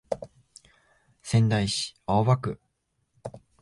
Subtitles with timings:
[1.21, 2.59] 仙台市青葉区